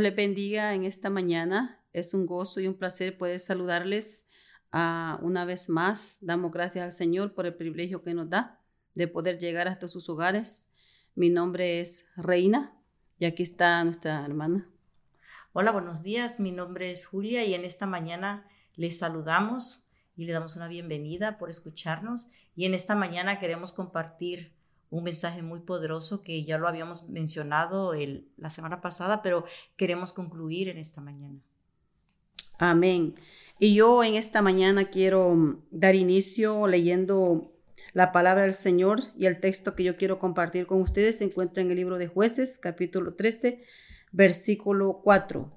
[0.00, 1.78] Dios bendiga en esta mañana.
[1.92, 4.24] Es un gozo y un placer poder saludarles
[4.72, 6.16] uh, una vez más.
[6.22, 8.60] Damos gracias al Señor por el privilegio que nos da
[8.94, 10.68] de poder llegar hasta sus hogares.
[11.14, 12.80] Mi nombre es Reina
[13.18, 14.70] y aquí está nuestra hermana.
[15.52, 16.40] Hola, buenos días.
[16.40, 19.86] Mi nombre es Julia y en esta mañana les saludamos
[20.16, 22.30] y le damos una bienvenida por escucharnos.
[22.56, 24.54] Y en esta mañana queremos compartir
[24.90, 27.92] un mensaje muy poderoso que ya lo habíamos mencionado
[28.36, 29.44] la semana pasada, pero
[29.76, 31.40] queremos concluir en esta mañana.
[32.58, 33.14] Amén.
[33.58, 37.52] Y yo en esta mañana quiero mm, dar inicio leyendo
[37.92, 41.62] la palabra del Señor y el texto que yo quiero compartir con ustedes se encuentra
[41.62, 43.62] en el libro de jueces, capítulo 13,
[44.12, 45.50] versículo 4.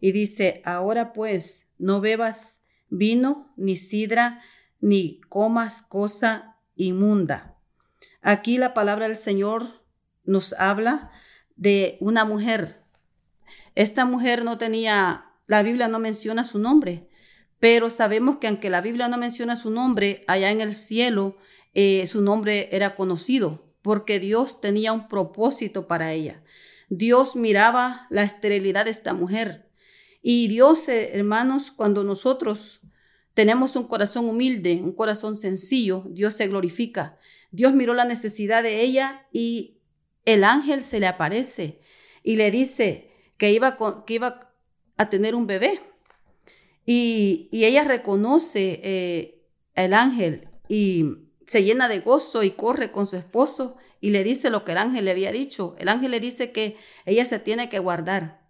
[0.00, 2.60] Y dice, ahora pues, no bebas
[2.90, 4.42] vino, ni sidra,
[4.80, 7.53] ni comas cosa inmunda
[8.26, 9.62] Aquí la palabra del Señor
[10.24, 11.10] nos habla
[11.56, 12.82] de una mujer.
[13.74, 17.10] Esta mujer no tenía, la Biblia no menciona su nombre,
[17.60, 21.36] pero sabemos que aunque la Biblia no menciona su nombre, allá en el cielo
[21.74, 26.42] eh, su nombre era conocido, porque Dios tenía un propósito para ella.
[26.88, 29.68] Dios miraba la esterilidad de esta mujer.
[30.22, 32.80] Y Dios, hermanos, cuando nosotros
[33.34, 37.18] tenemos un corazón humilde, un corazón sencillo, Dios se glorifica.
[37.54, 39.78] Dios miró la necesidad de ella y
[40.24, 41.78] el ángel se le aparece
[42.24, 44.52] y le dice que iba, que iba
[44.96, 45.80] a tener un bebé.
[46.84, 49.46] Y, ella reconoce eh,
[49.76, 51.06] el ángel y
[51.46, 54.78] se llena de gozo y corre con su esposo y le dice lo que el
[54.78, 55.76] ángel le había dicho.
[55.78, 58.48] El ángel le dice que ella se tiene que guardar.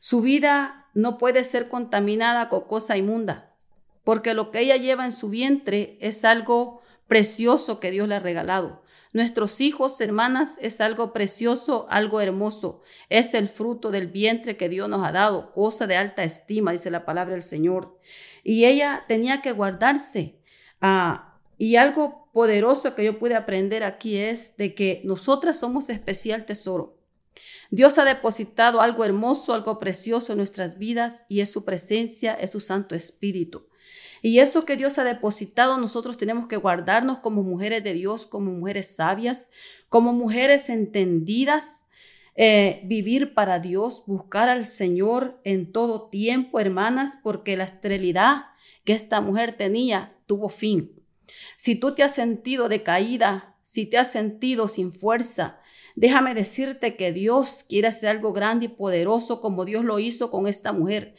[0.00, 3.56] Su vida no puede ser contaminada con cosa inmunda,
[4.04, 6.77] porque lo que ella lleva en su vientre es algo
[7.08, 8.82] precioso que Dios le ha regalado.
[9.12, 12.82] Nuestros hijos, hermanas, es algo precioso, algo hermoso.
[13.08, 16.90] Es el fruto del vientre que Dios nos ha dado, cosa de alta estima, dice
[16.90, 17.98] la palabra del Señor.
[18.44, 20.38] Y ella tenía que guardarse.
[20.80, 26.44] Ah, y algo poderoso que yo pude aprender aquí es de que nosotras somos especial
[26.44, 26.98] tesoro.
[27.70, 32.52] Dios ha depositado algo hermoso, algo precioso en nuestras vidas y es su presencia, es
[32.52, 33.67] su Santo Espíritu.
[34.22, 38.50] Y eso que Dios ha depositado, nosotros tenemos que guardarnos como mujeres de Dios, como
[38.50, 39.50] mujeres sabias,
[39.88, 41.84] como mujeres entendidas,
[42.34, 48.46] eh, vivir para Dios, buscar al Señor en todo tiempo, hermanas, porque la esterilidad
[48.84, 50.92] que esta mujer tenía tuvo fin.
[51.56, 55.60] Si tú te has sentido decaída, si te has sentido sin fuerza,
[55.94, 60.46] déjame decirte que Dios quiere hacer algo grande y poderoso como Dios lo hizo con
[60.46, 61.16] esta mujer.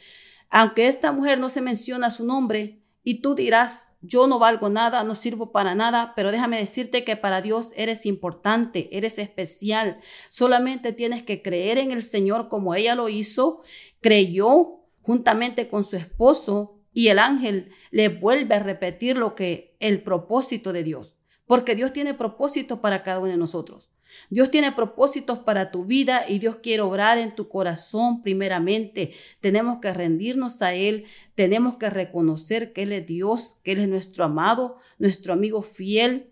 [0.48, 5.04] Aunque esta mujer no se menciona su nombre, y tú dirás, yo no valgo nada,
[5.04, 10.00] no sirvo para nada, pero déjame decirte que para Dios eres importante, eres especial.
[10.28, 13.62] Solamente tienes que creer en el Señor como ella lo hizo,
[14.00, 20.02] creyó juntamente con su esposo y el ángel le vuelve a repetir lo que el
[20.02, 21.16] propósito de Dios,
[21.46, 23.90] porque Dios tiene propósito para cada uno de nosotros.
[24.30, 29.12] Dios tiene propósitos para tu vida y Dios quiere obrar en tu corazón primeramente.
[29.40, 31.04] Tenemos que rendirnos a Él,
[31.34, 36.30] tenemos que reconocer que Él es Dios, que Él es nuestro amado, nuestro amigo fiel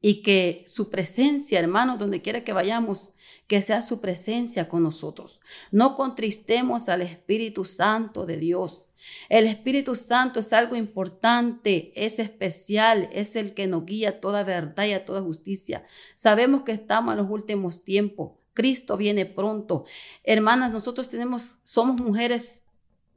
[0.00, 3.13] y que su presencia, hermanos, donde quiera que vayamos,
[3.46, 5.40] que sea su presencia con nosotros.
[5.70, 8.86] No contristemos al Espíritu Santo de Dios.
[9.28, 14.44] El Espíritu Santo es algo importante, es especial, es el que nos guía a toda
[14.44, 15.84] verdad y a toda justicia.
[16.16, 18.32] Sabemos que estamos en los últimos tiempos.
[18.54, 19.84] Cristo viene pronto.
[20.22, 22.63] Hermanas, nosotros tenemos, somos mujeres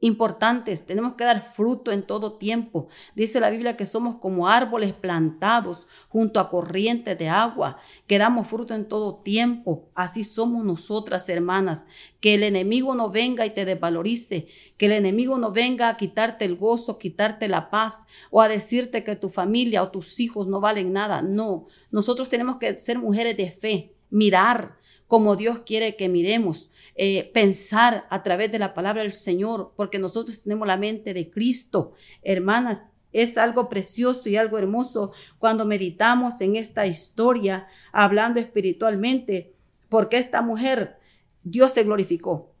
[0.00, 2.88] importantes, tenemos que dar fruto en todo tiempo.
[3.16, 8.46] Dice la Biblia que somos como árboles plantados junto a corrientes de agua, que damos
[8.46, 9.88] fruto en todo tiempo.
[9.94, 11.86] Así somos nosotras, hermanas.
[12.20, 16.44] Que el enemigo no venga y te desvalorice, que el enemigo no venga a quitarte
[16.44, 20.60] el gozo, quitarte la paz o a decirte que tu familia o tus hijos no
[20.60, 21.22] valen nada.
[21.22, 24.78] No, nosotros tenemos que ser mujeres de fe, mirar
[25.08, 29.98] como Dios quiere que miremos, eh, pensar a través de la palabra del Señor, porque
[29.98, 31.94] nosotros tenemos la mente de Cristo.
[32.22, 32.82] Hermanas,
[33.12, 39.54] es algo precioso y algo hermoso cuando meditamos en esta historia, hablando espiritualmente,
[39.88, 40.98] porque esta mujer,
[41.42, 42.52] Dios se glorificó.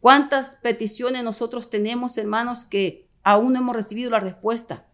[0.00, 4.86] ¿Cuántas peticiones nosotros tenemos, hermanos, que aún no hemos recibido la respuesta?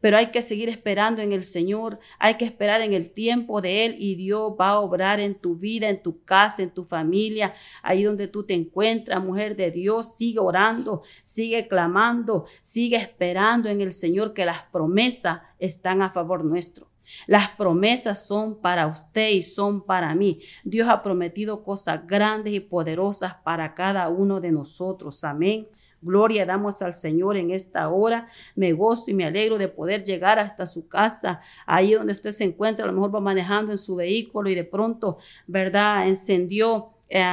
[0.00, 3.86] Pero hay que seguir esperando en el Señor, hay que esperar en el tiempo de
[3.86, 7.54] Él y Dios va a obrar en tu vida, en tu casa, en tu familia,
[7.82, 10.16] ahí donde tú te encuentras, mujer de Dios.
[10.16, 16.44] Sigue orando, sigue clamando, sigue esperando en el Señor que las promesas están a favor
[16.44, 16.88] nuestro.
[17.26, 20.40] Las promesas son para usted y son para mí.
[20.64, 25.22] Dios ha prometido cosas grandes y poderosas para cada uno de nosotros.
[25.24, 25.68] Amén.
[26.02, 28.28] Gloria damos al Señor en esta hora.
[28.54, 32.44] Me gozo y me alegro de poder llegar hasta su casa, ahí donde usted se
[32.44, 32.84] encuentra.
[32.84, 36.06] A lo mejor va manejando en su vehículo y de pronto, ¿verdad?
[36.06, 37.24] Encendió eh,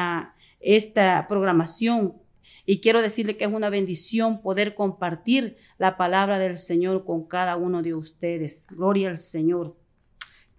[0.60, 2.16] esta programación.
[2.66, 7.58] Y quiero decirle que es una bendición poder compartir la palabra del Señor con cada
[7.58, 8.66] uno de ustedes.
[8.68, 9.76] Gloria al Señor.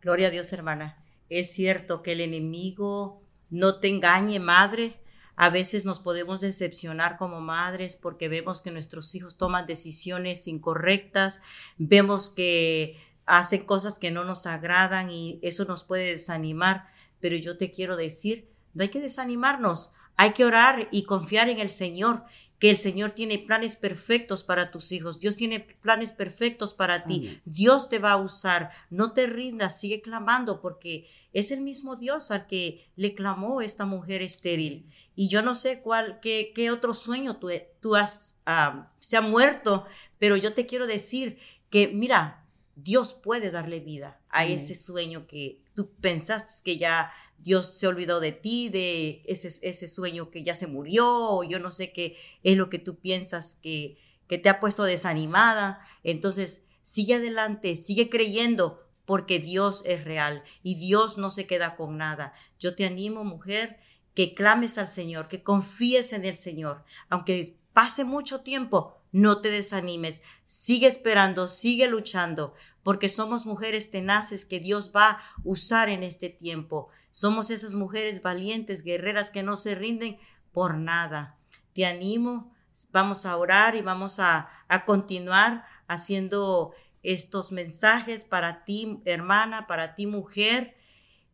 [0.02, 1.02] Gloria a Dios, hermana.
[1.30, 5.00] Es cierto que el enemigo no te engañe, madre.
[5.36, 11.40] A veces nos podemos decepcionar como madres porque vemos que nuestros hijos toman decisiones incorrectas,
[11.76, 12.96] vemos que
[13.26, 16.86] hacen cosas que no nos agradan y eso nos puede desanimar.
[17.20, 21.58] Pero yo te quiero decir, no hay que desanimarnos, hay que orar y confiar en
[21.58, 22.24] el Señor
[22.64, 27.38] que el Señor tiene planes perfectos para tus hijos, Dios tiene planes perfectos para ti,
[27.44, 32.30] Dios te va a usar, no te rindas, sigue clamando porque es el mismo Dios
[32.30, 34.88] al que le clamó esta mujer estéril.
[35.14, 37.50] Y yo no sé cuál, qué, qué otro sueño tú,
[37.80, 39.84] tú has, ah, se ha muerto,
[40.18, 41.36] pero yo te quiero decir
[41.68, 42.43] que, mira,
[42.76, 48.20] Dios puede darle vida a ese sueño que tú pensaste que ya Dios se olvidó
[48.20, 52.16] de ti, de ese, ese sueño que ya se murió, o yo no sé qué
[52.42, 55.80] es lo que tú piensas que, que te ha puesto desanimada.
[56.02, 61.98] Entonces, sigue adelante, sigue creyendo, porque Dios es real y Dios no se queda con
[61.98, 62.32] nada.
[62.58, 63.78] Yo te animo, mujer,
[64.14, 69.48] que clames al Señor, que confíes en el Señor, aunque pase mucho tiempo, no te
[69.48, 72.52] desanimes, sigue esperando, sigue luchando,
[72.82, 76.88] porque somos mujeres tenaces que Dios va a usar en este tiempo.
[77.12, 80.18] Somos esas mujeres valientes, guerreras que no se rinden
[80.50, 81.38] por nada.
[81.74, 82.52] Te animo,
[82.90, 86.74] vamos a orar y vamos a, a continuar haciendo
[87.04, 90.74] estos mensajes para ti, hermana, para ti, mujer,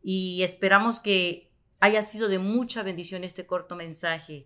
[0.03, 4.45] y esperamos que haya sido de mucha bendición este corto mensaje.